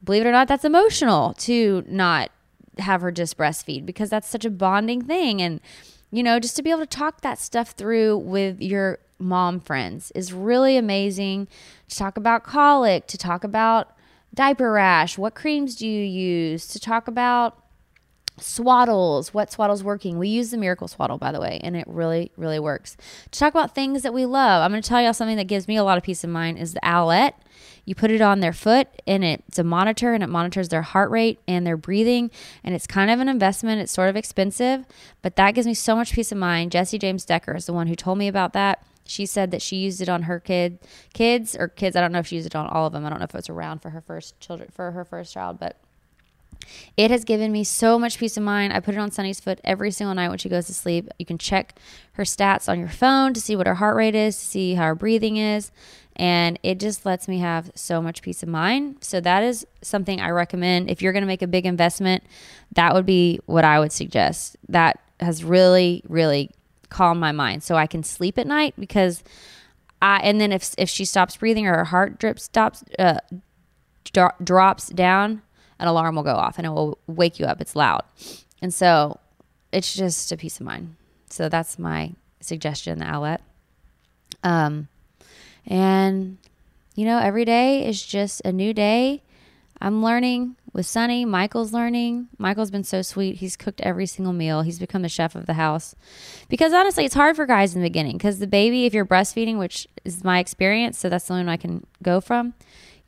[0.03, 2.31] believe it or not that's emotional to not
[2.79, 5.41] have her just breastfeed because that's such a bonding thing.
[5.41, 5.61] And
[6.11, 10.11] you know just to be able to talk that stuff through with your mom friends
[10.15, 11.49] is really amazing
[11.89, 13.97] to talk about colic, to talk about
[14.35, 17.63] diaper rash, what creams do you use, to talk about
[18.39, 20.19] swaddles, what swaddle's working.
[20.19, 22.97] We use the Miracle Swaddle, by the way, and it really, really works.
[23.31, 25.67] To talk about things that we love, I'm going to tell y'all something that gives
[25.69, 27.35] me a lot of peace of mind is the Owlet.
[27.85, 31.11] You put it on their foot, and it's a monitor, and it monitors their heart
[31.11, 32.31] rate and their breathing.
[32.63, 33.81] And it's kind of an investment.
[33.81, 34.85] It's sort of expensive,
[35.23, 36.73] but that gives me so much peace of mind.
[36.73, 38.85] Jessie James Decker is the one who told me about that.
[39.09, 40.79] She said that she used it on her kid,
[41.13, 41.97] kids or kids.
[41.97, 43.05] I don't know if she used it on all of them.
[43.05, 45.59] I don't know if it was around for her first children for her first child,
[45.59, 45.77] but
[46.97, 48.73] it has given me so much peace of mind.
[48.73, 51.09] I put it on Sunny's foot every single night when she goes to sleep.
[51.19, 51.79] You can check
[52.13, 54.85] her stats on your phone to see what her heart rate is, to see how
[54.85, 55.71] her breathing is,
[56.17, 58.97] and it just lets me have so much peace of mind.
[59.01, 62.25] So that is something I recommend if you're going to make a big investment.
[62.73, 64.57] That would be what I would suggest.
[64.69, 66.51] That has really really
[66.97, 69.23] calm my mind so I can sleep at night because
[70.01, 73.19] I and then if if she stops breathing or her heart drip stops uh,
[74.13, 75.43] dro- drops down,
[75.79, 77.61] an alarm will go off and it will wake you up.
[77.61, 78.03] It's loud,
[78.63, 79.21] and so
[79.73, 80.97] it's just a peace of mind.
[81.29, 83.43] So that's my suggestion, the Owlet.
[84.43, 84.89] Um,
[85.67, 86.39] and
[86.95, 89.23] you know, every day is just a new day.
[89.83, 91.25] I'm learning with Sunny.
[91.25, 92.29] Michael's learning.
[92.39, 93.37] Michael's been so sweet.
[93.37, 94.61] He's cooked every single meal.
[94.61, 95.97] He's become the chef of the house.
[96.49, 99.59] Because honestly, it's hard for guys in the beginning because the baby, if you're breastfeeding,
[99.59, 102.53] which is my experience, so that's the only one I can go from,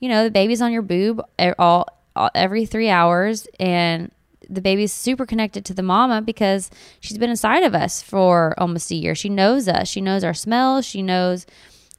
[0.01, 1.23] you know, the baby's on your boob
[1.59, 4.11] all, all every three hours and
[4.49, 8.91] the baby's super connected to the mama because she's been inside of us for almost
[8.91, 9.15] a year.
[9.15, 9.89] She knows us.
[9.89, 10.87] She knows our smells.
[10.87, 11.45] She knows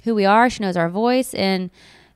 [0.04, 0.50] who we are.
[0.50, 1.36] She knows our voice.
[1.36, 1.70] And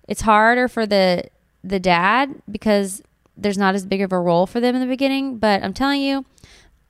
[0.07, 1.25] it's harder for the
[1.63, 3.01] the dad because
[3.37, 5.37] there's not as big of a role for them in the beginning.
[5.37, 6.25] But I'm telling you,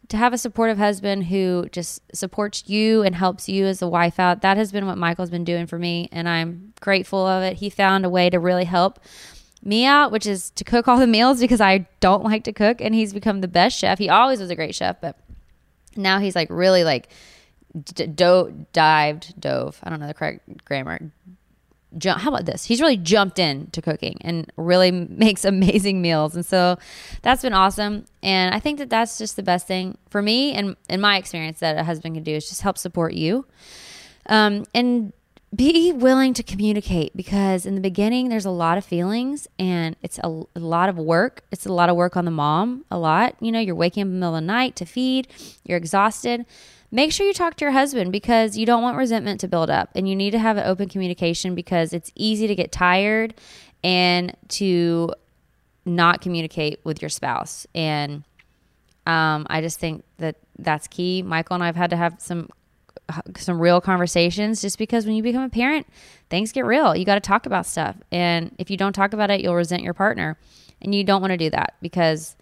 [0.10, 4.20] to have a supportive husband who just supports you and helps you as a wife
[4.20, 6.10] out, that has been what Michael's been doing for me.
[6.12, 7.58] And I'm grateful of it.
[7.58, 9.00] He found a way to really help
[9.64, 12.82] me out, which is to cook all the meals because I don't like to cook.
[12.82, 13.98] And he's become the best chef.
[13.98, 15.18] He always was a great chef, but
[15.96, 17.10] now he's like really like
[17.82, 19.80] d- do- dived, dove.
[19.84, 21.12] I don't know the correct grammar
[21.98, 22.66] jump how about this?
[22.66, 26.36] He's really jumped in to cooking and really makes amazing meals.
[26.36, 26.78] And so
[27.22, 28.06] that's been awesome.
[28.22, 31.60] And i think that that's just the best thing for me and in my experience
[31.60, 33.46] that a husband can do is just help support you.
[34.28, 35.14] Um, and
[35.56, 40.18] be willing to communicate because in the beginning there's a lot of feelings and it's
[40.20, 41.44] a, a, lot of work.
[41.52, 43.36] It's a lot of work on the mom a lot.
[43.40, 45.28] You know you're waking up in the middle of the night to feed
[45.64, 46.46] you're exhausted.
[46.92, 49.90] Make sure you talk to your husband because you don't want resentment to build up
[49.96, 53.34] and you need to have an open communication because it's easy to get tired
[53.84, 55.14] and to
[55.86, 57.68] not communicate with your spouse.
[57.76, 58.24] And
[59.06, 61.22] um, i just think that that's key.
[61.22, 62.50] Michael and i've had to have some
[63.38, 65.86] some real conversations just because when you become a parent
[66.30, 69.30] things get real you got to talk about stuff and if you don't talk about
[69.30, 70.38] it you'll resent your partner
[70.82, 72.36] and you don't want to do that because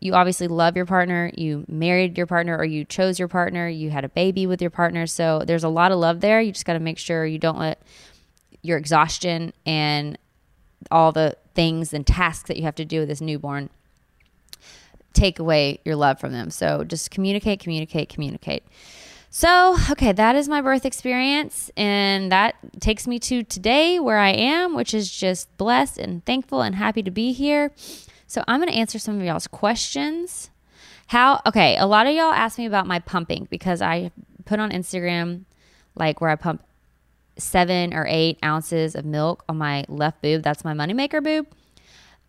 [0.00, 3.90] you obviously love your partner, you married your partner, or you chose your partner, you
[3.90, 5.06] had a baby with your partner.
[5.06, 6.40] So there's a lot of love there.
[6.40, 7.82] You just got to make sure you don't let
[8.62, 10.16] your exhaustion and
[10.90, 13.70] all the things and tasks that you have to do with this newborn
[15.12, 16.50] take away your love from them.
[16.50, 18.62] So just communicate, communicate, communicate.
[19.30, 21.70] So, okay, that is my birth experience.
[21.76, 26.62] And that takes me to today where I am, which is just blessed and thankful
[26.62, 27.72] and happy to be here.
[28.26, 30.50] So, I'm going to answer some of y'all's questions.
[31.08, 34.10] How, okay, a lot of y'all ask me about my pumping because I
[34.44, 35.44] put on Instagram
[35.94, 36.62] like where I pump
[37.38, 40.42] seven or eight ounces of milk on my left boob.
[40.42, 41.46] That's my moneymaker boob.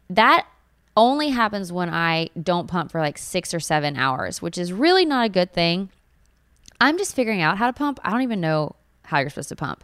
[0.09, 0.47] That
[0.95, 5.05] only happens when I don't pump for like six or seven hours, which is really
[5.05, 5.89] not a good thing.
[6.81, 7.99] I'm just figuring out how to pump.
[8.03, 9.83] I don't even know how you're supposed to pump.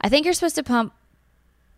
[0.00, 0.92] I think you're supposed to pump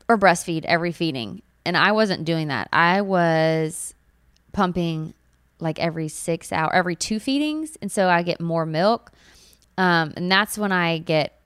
[0.09, 1.43] or breastfeed every feeding.
[1.65, 2.69] And I wasn't doing that.
[2.73, 3.95] I was
[4.53, 5.15] pumping
[5.59, 7.77] like every six hour, every two feedings.
[7.83, 9.13] And so I get more milk.
[9.77, 11.41] Um, and that's when I get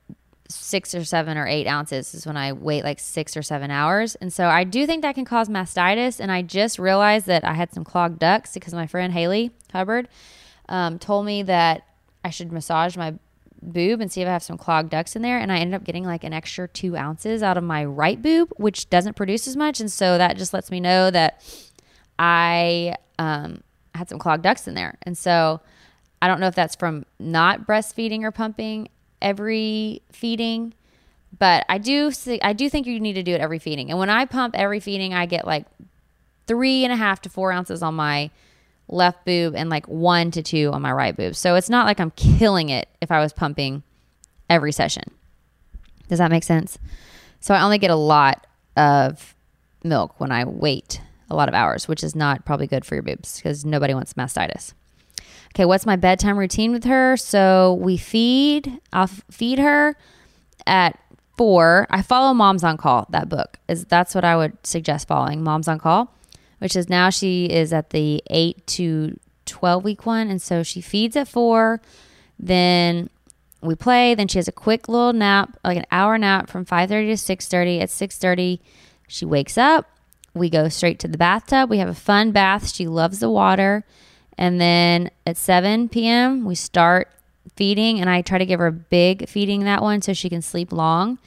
[0.49, 4.15] six or seven or eight ounces is when I wait like six or seven hours.
[4.17, 6.21] And so I do think that can cause mastitis.
[6.21, 10.09] And I just realized that I had some clogged ducts because my friend Haley Hubbard
[10.69, 11.87] um, told me that
[12.25, 13.15] I should massage my
[13.63, 15.39] boob and see if I have some clogged ducts in there.
[15.39, 18.51] And I ended up getting like an extra two ounces out of my right boob,
[18.57, 19.81] which doesn't produce as much.
[19.81, 21.43] And so that just lets me know that
[22.19, 23.63] I um,
[23.95, 24.99] had some clogged ducts in there.
[25.03, 25.61] And so
[26.21, 28.89] I don't know if that's from not breastfeeding or pumping
[29.21, 30.75] every feeding,
[31.39, 33.91] but I do I do think you need to do it every feeding.
[33.91, 35.67] And when I pump every feeding, I get like
[36.47, 38.31] three and a half to four ounces on my
[38.89, 41.35] left boob and like one to two on my right boob.
[41.35, 43.83] So it's not like I'm killing it if I was pumping
[44.51, 45.05] every session.
[46.09, 46.79] Does that make sense?
[47.41, 49.35] So I only get a lot of
[49.83, 53.03] milk when I wait a lot of hours, which is not probably good for your
[53.03, 54.75] boobs because nobody wants mastitis.
[55.55, 57.17] Okay, what's my bedtime routine with her?
[57.17, 59.97] So we feed, I'll feed her
[60.67, 60.99] at
[61.37, 61.87] four.
[61.91, 63.59] I follow Moms on Call, that book.
[63.69, 66.14] Is that's what I would suggest following, Moms on Call,
[66.65, 70.31] which is now she is at the eight to 12 week one.
[70.31, 71.83] And so she feeds at four.
[72.39, 73.11] Then
[73.61, 74.15] we play.
[74.15, 77.83] Then she has a quick little nap, like an hour nap from 5.30 to 6.30.
[77.83, 78.61] At 6.30,
[79.07, 79.91] she wakes up.
[80.33, 81.69] We go straight to the bathtub.
[81.69, 82.73] We have a fun bath.
[82.73, 83.85] She loves the water.
[84.39, 87.11] And then at 7 p.m., we start
[87.57, 90.41] feeding, and I try to give her a big feeding that one so she can
[90.41, 91.19] sleep long.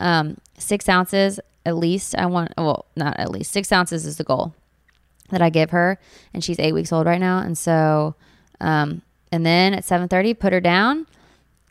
[0.00, 2.16] Um, six ounces at least.
[2.18, 4.52] I want, well, not at least, six ounces is the goal
[5.30, 5.98] that I give her.
[6.32, 7.38] And she's eight weeks old right now.
[7.38, 8.14] And so,
[8.60, 11.06] um, and then at 7.30, put her down.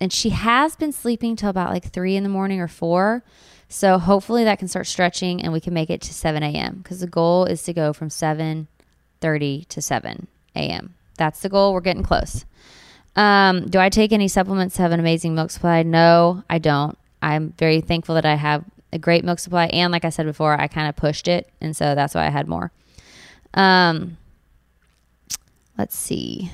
[0.02, 3.24] And she has been sleeping till about like 3 in the morning or 4.
[3.68, 6.80] So hopefully that can start stretching and we can make it to 7 a.m.
[6.82, 10.96] because the goal is to go from 7.30 to 7 a.m.
[11.18, 11.74] That's the goal.
[11.74, 12.46] We're getting close.
[13.16, 15.84] Um, do I take any supplements to have an amazing milk supply?
[15.84, 16.98] No, I don't.
[17.22, 19.66] I'm very thankful that I have a great milk supply.
[19.68, 21.50] And like I said before, I kind of pushed it.
[21.62, 22.72] And so that's why I had more.
[23.54, 24.18] Um,
[25.78, 26.52] let's see.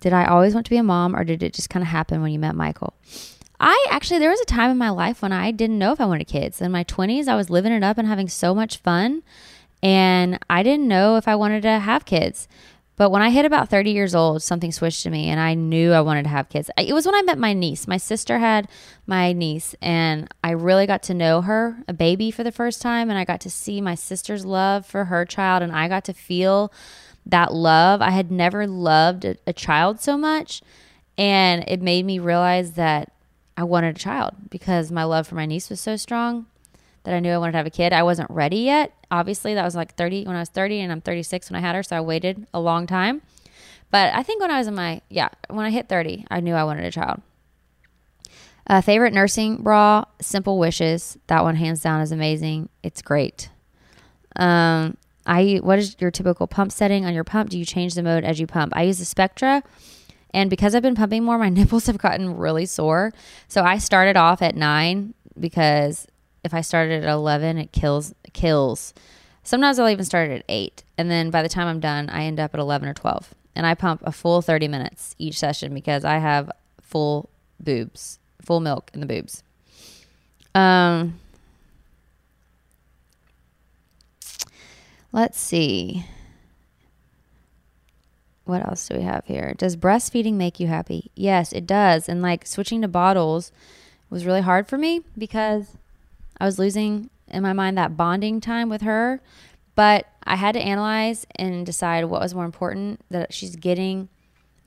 [0.00, 2.20] Did I always want to be a mom or did it just kind of happen
[2.20, 2.94] when you met Michael?
[3.58, 6.04] I actually, there was a time in my life when I didn't know if I
[6.04, 6.60] wanted kids.
[6.60, 9.22] In my 20s, I was living it up and having so much fun.
[9.82, 12.48] And I didn't know if I wanted to have kids.
[12.96, 15.92] But when I hit about 30 years old, something switched to me and I knew
[15.92, 16.70] I wanted to have kids.
[16.78, 17.88] It was when I met my niece.
[17.88, 18.68] My sister had
[19.06, 23.10] my niece and I really got to know her, a baby for the first time
[23.10, 26.12] and I got to see my sister's love for her child and I got to
[26.12, 26.72] feel
[27.26, 28.00] that love.
[28.00, 30.62] I had never loved a, a child so much
[31.18, 33.12] and it made me realize that
[33.56, 36.46] I wanted a child because my love for my niece was so strong
[37.04, 37.92] that I knew I wanted to have a kid.
[37.92, 38.92] I wasn't ready yet.
[39.10, 41.74] Obviously, that was like 30 when I was 30 and I'm 36 when I had
[41.74, 43.22] her, so I waited a long time.
[43.90, 46.54] But I think when I was in my yeah, when I hit 30, I knew
[46.54, 47.22] I wanted a child.
[48.66, 51.18] Uh, favorite nursing bra, Simple Wishes.
[51.26, 52.70] That one hands down is amazing.
[52.82, 53.50] It's great.
[54.36, 57.50] Um, I what is your typical pump setting on your pump?
[57.50, 58.72] Do you change the mode as you pump?
[58.74, 59.62] I use the Spectra.
[60.32, 63.12] And because I've been pumping more, my nipples have gotten really sore.
[63.48, 66.06] So I started off at nine because
[66.44, 68.94] if I started at 11, it kills kills.
[69.42, 72.38] Sometimes I'll even start at 8, and then by the time I'm done, I end
[72.38, 73.34] up at 11 or 12.
[73.56, 77.30] And I pump a full 30 minutes each session because I have full
[77.60, 79.42] boobs, full milk in the boobs.
[80.54, 81.18] Um
[85.12, 86.04] Let's see.
[88.44, 89.54] What else do we have here?
[89.56, 91.12] Does breastfeeding make you happy?
[91.14, 92.08] Yes, it does.
[92.08, 93.52] And like switching to bottles
[94.10, 95.76] was really hard for me because
[96.38, 99.20] I was losing in my mind that bonding time with her.
[99.74, 104.08] But I had to analyze and decide what was more important that she's getting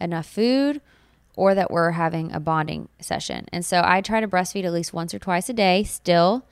[0.02, 0.82] enough food
[1.36, 3.48] or that we're having a bonding session.
[3.54, 6.46] And so I try to breastfeed at least once or twice a day still.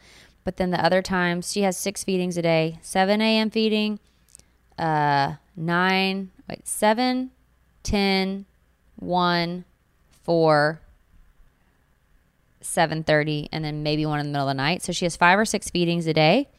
[0.44, 3.50] But then the other times she has six feedings a day 7 a.m.
[3.50, 4.00] feeding,
[4.78, 7.32] uh, 9, wait, 7,
[7.84, 8.46] 10,
[8.98, 9.66] 1,
[10.24, 10.82] 4,
[12.66, 14.82] 7.30 and then maybe one in the middle of the night.
[14.82, 16.50] So she has five or six feedings a day.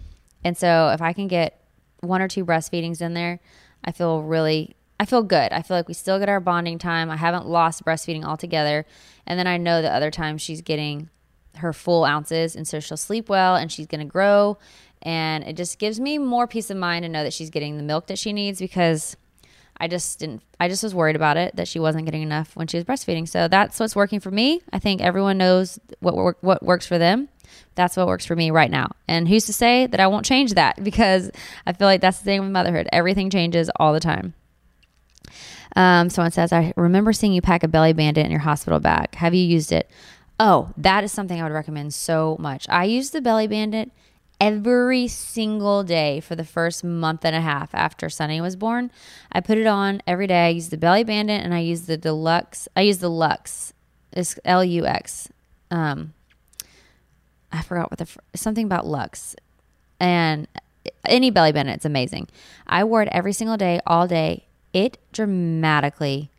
[0.45, 1.61] And so if i can get
[2.01, 3.41] one or two breastfeedings in there
[3.85, 5.53] i feel really i feel good.
[5.53, 7.11] I feel like we still get our bonding time.
[7.11, 8.87] I haven't lost breastfeeding altogether.
[9.27, 11.11] And then i know that other times she's getting
[11.57, 14.59] her full ounces and so she'll sleep well and she's going to grow.
[15.03, 17.83] And it just gives me more peace of mind to know that she's getting the
[17.83, 19.17] milk that she needs because
[19.79, 22.66] I just didn't I just was worried about it that she wasn't getting enough when
[22.66, 23.29] she was breastfeeding.
[23.29, 24.62] So that's what's working for me.
[24.72, 27.29] I think everyone knows what what works for them.
[27.74, 28.91] That's what works for me right now.
[29.07, 31.31] And who's to say that I won't change that because
[31.66, 32.89] I feel like that's the thing with motherhood.
[32.93, 34.35] Everything changes all the time.
[35.74, 39.14] Um, someone says, I remember seeing you pack a belly bandit in your hospital bag.
[39.16, 39.91] Have you used it?
[40.41, 42.66] Oh, that is something I would recommend so much.
[42.70, 43.91] I use the belly bandit
[44.41, 48.91] every single day for the first month and a half after Sunny was born.
[49.32, 50.47] I put it on every day.
[50.47, 52.68] I use the Belly Bandit and I use the Deluxe.
[52.76, 53.72] I use the Lux.
[54.12, 55.28] It's L U X.
[55.70, 56.12] Um,
[57.53, 59.37] I forgot what the something about Lux,
[59.99, 60.47] and
[61.07, 61.76] any Belly Bandit.
[61.76, 62.28] It's amazing.
[62.66, 64.45] I wore it every single day, all day.
[64.72, 66.30] It dramatically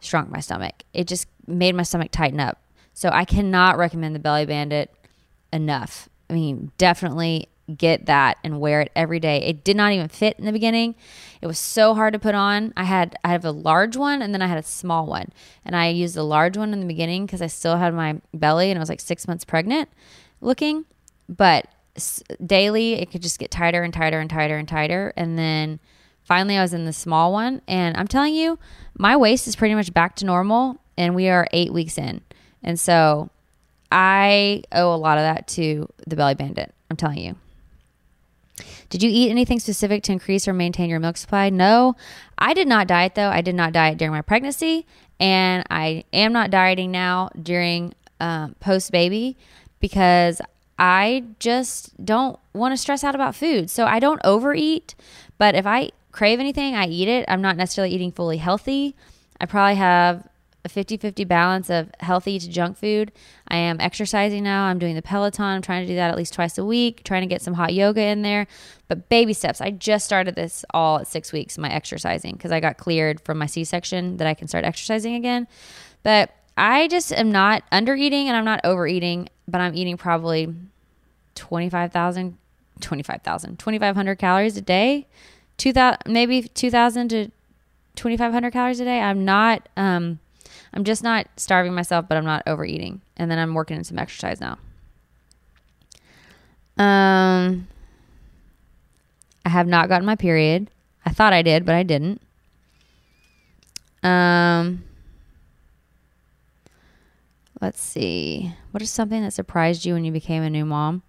[0.00, 0.84] shrunk my stomach.
[0.92, 2.58] It just made my stomach tighten up.
[2.94, 4.90] So I cannot recommend the Belly Bandit
[5.52, 6.08] enough.
[6.28, 9.38] I mean, definitely get that and wear it every day.
[9.38, 10.94] It did not even fit in the beginning.
[11.40, 12.72] It was so hard to put on.
[12.76, 15.30] I had I have a large one and then I had a small one.
[15.64, 18.70] And I used the large one in the beginning cuz I still had my belly
[18.70, 19.88] and I was like 6 months pregnant
[20.40, 20.84] looking,
[21.28, 21.68] but
[22.44, 25.78] daily it could just get tighter and tighter and tighter and tighter and then
[26.24, 28.58] finally I was in the small one and I'm telling you,
[28.98, 32.20] my waist is pretty much back to normal and we are 8 weeks in.
[32.62, 33.30] And so
[33.94, 36.74] I owe a lot of that to the Belly Bandit.
[36.90, 37.36] I'm telling you.
[38.90, 41.48] Did you eat anything specific to increase or maintain your milk supply?
[41.48, 41.94] No.
[42.36, 43.28] I did not diet though.
[43.30, 44.84] I did not diet during my pregnancy,
[45.20, 49.36] and I am not dieting now during um, post baby
[49.78, 50.40] because
[50.76, 53.70] I just don't want to stress out about food.
[53.70, 54.96] So I don't overeat,
[55.38, 57.24] but if I crave anything, I eat it.
[57.28, 58.96] I'm not necessarily eating fully healthy.
[59.40, 60.26] I probably have
[60.64, 63.12] a 50 50 balance of healthy to junk food.
[63.48, 64.64] I am exercising now.
[64.64, 65.44] I'm doing the Peloton.
[65.44, 67.74] I'm trying to do that at least twice a week, trying to get some hot
[67.74, 68.46] yoga in there.
[68.88, 69.60] But baby steps.
[69.60, 73.38] I just started this all at six weeks, my exercising, because I got cleared from
[73.38, 75.46] my C section that I can start exercising again.
[76.02, 80.54] But I just am not under eating and I'm not overeating, but I'm eating probably
[81.34, 82.38] 25,000,
[82.80, 85.06] 25,000, 2,500 calories a day,
[85.58, 87.30] 2,000, maybe 2,000 to
[87.96, 89.00] 2,500 calories a day.
[89.00, 90.20] I'm not, um,
[90.74, 93.00] I'm just not starving myself, but I'm not overeating.
[93.16, 94.58] And then I'm working in some exercise now.
[96.76, 97.68] Um,
[99.44, 100.68] I have not gotten my period.
[101.06, 102.20] I thought I did, but I didn't.
[104.02, 104.82] Um,
[107.60, 108.52] let's see.
[108.72, 111.02] What is something that surprised you when you became a new mom?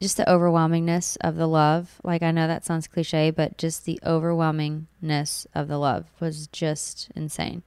[0.00, 2.00] Just the overwhelmingness of the love.
[2.04, 7.10] Like, I know that sounds cliche, but just the overwhelmingness of the love was just
[7.16, 7.64] insane.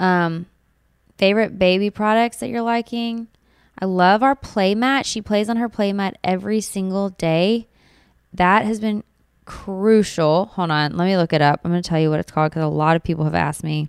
[0.00, 0.46] Um,
[1.18, 3.28] favorite baby products that you're liking?
[3.78, 5.04] I love our playmat.
[5.04, 7.68] She plays on her playmat every single day.
[8.32, 9.04] That has been
[9.44, 10.46] crucial.
[10.46, 11.60] Hold on, let me look it up.
[11.62, 13.62] I'm going to tell you what it's called because a lot of people have asked
[13.62, 13.88] me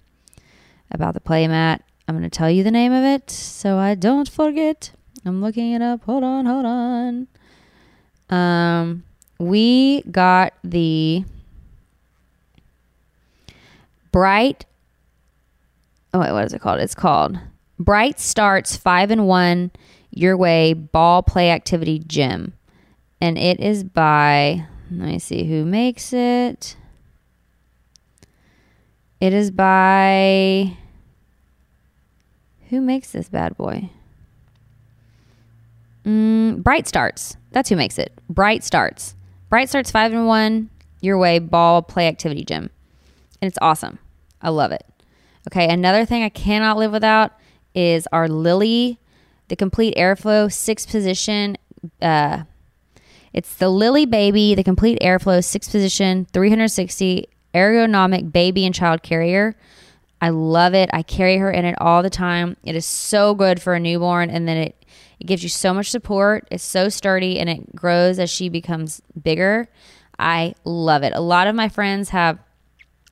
[0.91, 1.79] about the playmat.
[2.07, 4.91] I'm going to tell you the name of it so I don't forget.
[5.25, 6.03] I'm looking it up.
[6.03, 7.27] Hold on, hold on.
[8.29, 9.03] Um,
[9.39, 11.23] we got the
[14.11, 14.65] bright
[16.13, 16.79] oh wait, what is it called?
[16.79, 17.39] It's called
[17.79, 19.71] Bright Starts Five and One
[20.11, 22.53] Your Way Ball Play Activity Gym.
[23.19, 26.75] And it is by let me see who makes it.
[29.19, 30.75] It is by
[32.69, 33.89] who makes this bad boy?
[36.05, 37.37] Mm, Bright Starts.
[37.51, 38.11] That's who makes it.
[38.29, 39.15] Bright Starts.
[39.49, 40.69] Bright Starts 5 and 1
[41.01, 42.69] Your Way Ball Play Activity Gym.
[43.41, 43.99] And it's awesome.
[44.41, 44.85] I love it.
[45.47, 47.33] Okay, another thing I cannot live without
[47.73, 48.99] is our Lily,
[49.47, 51.57] the complete airflow six position.
[52.01, 52.43] Uh,
[53.33, 59.55] it's the Lillebaby, the complete airflow six position, 360 ergonomic baby and child carrier.
[60.21, 60.89] I love it.
[60.93, 62.55] I carry her in it all the time.
[62.63, 64.75] It is so good for a newborn, and then it
[65.19, 66.47] it gives you so much support.
[66.49, 69.67] It's so sturdy, and it grows as she becomes bigger.
[70.17, 71.13] I love it.
[71.13, 72.39] A lot of my friends have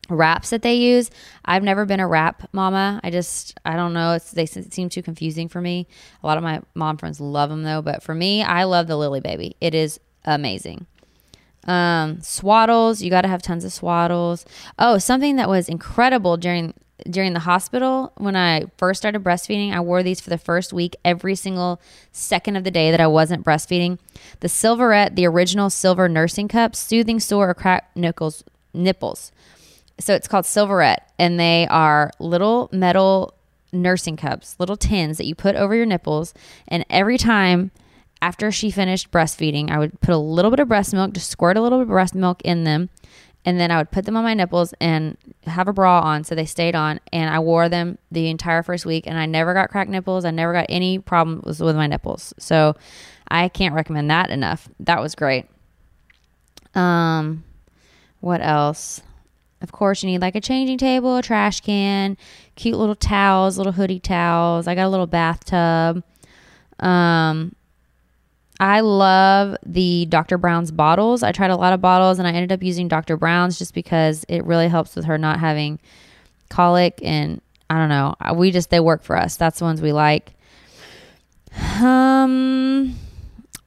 [0.09, 1.09] wraps that they use.
[1.45, 2.99] I've never been a wrap mama.
[3.03, 4.13] I just I don't know.
[4.13, 5.87] It's they seem too confusing for me.
[6.23, 8.95] A lot of my mom friends love them though, but for me, I love the
[8.95, 9.53] Lillebaby.
[9.61, 10.85] It is amazing.
[11.65, 14.45] Um, swaddles, you got to have tons of swaddles.
[14.77, 16.73] Oh, something that was incredible during
[17.09, 20.95] during the hospital when I first started breastfeeding, I wore these for the first week
[21.05, 21.81] every single
[22.11, 23.99] second of the day that I wasn't breastfeeding.
[24.41, 28.43] The Silverette, the original silver nursing cup, soothing sore or cracked nipples
[28.73, 29.31] nipples.
[29.99, 33.33] So it's called Silverette, and they are little metal
[33.71, 36.33] nursing cups, little tins that you put over your nipples,
[36.67, 37.71] and every time
[38.21, 41.57] after she finished breastfeeding, I would put a little bit of breast milk, just squirt
[41.57, 42.89] a little bit of breast milk in them,
[43.45, 46.35] and then I would put them on my nipples and have a bra on so
[46.35, 46.99] they stayed on.
[47.13, 50.25] And I wore them the entire first week, and I never got cracked nipples.
[50.25, 52.33] I never got any problems with my nipples.
[52.37, 52.75] So
[53.29, 54.67] I can't recommend that enough.
[54.81, 55.45] That was great.
[56.75, 57.43] Um,
[58.19, 59.01] what else?
[59.61, 62.17] Of course, you need like a changing table, a trash can,
[62.55, 64.67] cute little towels, little hoodie towels.
[64.67, 66.03] I got a little bathtub.
[66.79, 67.55] Um,
[68.59, 70.37] I love the Dr.
[70.37, 71.23] Brown's bottles.
[71.23, 73.17] I tried a lot of bottles and I ended up using Dr.
[73.17, 75.79] Brown's just because it really helps with her not having
[76.49, 78.15] colic and I don't know.
[78.35, 79.37] We just they work for us.
[79.37, 80.33] That's the ones we like.
[81.81, 82.95] Um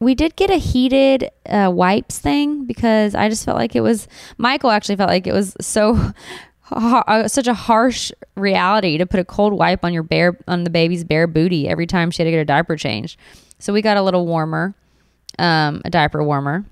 [0.03, 4.09] we did get a heated uh, wipes thing because I just felt like it was
[4.36, 6.12] Michael actually felt like it was so
[6.70, 10.70] uh, such a harsh reality to put a cold wipe on your bare on the
[10.70, 13.18] baby's bare booty every time she had to get a diaper changed.
[13.59, 14.74] So we got a little warmer
[15.38, 16.64] um, a diaper warmer.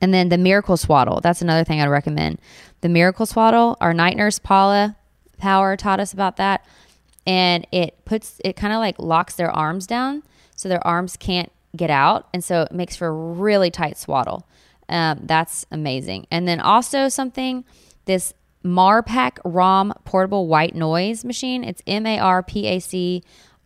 [0.00, 1.20] And then the Miracle Swaddle.
[1.20, 2.38] That's another thing I'd recommend.
[2.82, 4.96] The Miracle Swaddle, our night nurse Paula
[5.38, 6.64] Power taught us about that.
[7.26, 10.22] And it puts, it kind of like locks their arms down
[10.54, 12.28] so their arms can't get out.
[12.32, 14.46] And so it makes for a really tight swaddle.
[14.88, 16.26] Um, that's amazing.
[16.30, 17.64] And then also something,
[18.06, 18.32] this
[18.64, 21.62] Marpac Rohm portable white noise machine.
[21.64, 23.22] It's M A R P A C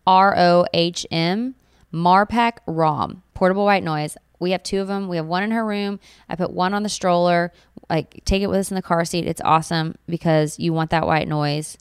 [0.06, 1.54] R O H M.
[1.92, 4.16] Marpac Rohm portable white noise.
[4.38, 5.08] We have two of them.
[5.08, 6.00] We have one in her room.
[6.28, 7.52] I put one on the stroller.
[7.88, 9.26] Like take it with us in the car seat.
[9.26, 11.78] It's awesome because you want that white noise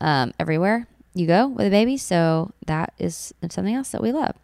[0.00, 1.96] um, everywhere you go with a baby.
[1.96, 4.36] So that is something else that we love.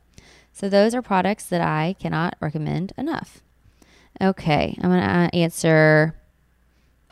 [0.58, 3.42] So those are products that I cannot recommend enough.
[4.20, 6.16] Okay, I'm going to answer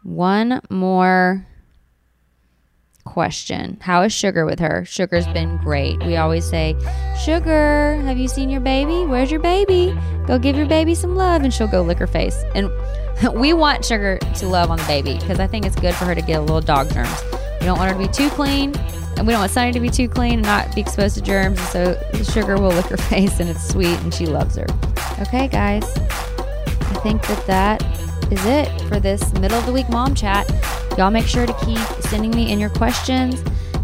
[0.02, 1.46] one more
[3.04, 3.78] question.
[3.80, 4.84] How is Sugar with her?
[4.84, 6.04] Sugar's been great.
[6.04, 6.74] We always say,
[7.22, 9.04] Sugar, have you seen your baby?
[9.04, 9.96] Where's your baby?
[10.26, 11.44] Go give your baby some love.
[11.44, 12.42] And she'll go lick her face.
[12.56, 12.68] And
[13.32, 16.16] we want Sugar to love on the baby because I think it's good for her
[16.16, 17.22] to get a little dog germs.
[17.60, 18.74] We don't want her to be too clean.
[19.16, 21.60] And we don't want Sunny to be too clean and not be exposed to germs.
[21.68, 24.66] So the Sugar will lick her face and it's sweet and she loves her.
[25.20, 25.84] Okay, guys.
[25.86, 30.50] I think that that is it for this middle of the week mom chat.
[30.98, 33.42] Y'all make sure to keep sending me in your questions.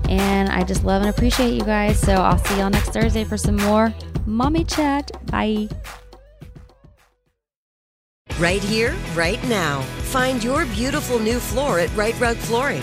[0.08, 1.98] And I just love and appreciate you guys.
[1.98, 3.94] So I'll see y'all next Thursday for some more
[4.26, 5.10] mommy chat.
[5.26, 5.68] Bye.
[8.38, 9.82] Right here, right now.
[10.10, 12.82] Find your beautiful new floor at RiteRug Flooring.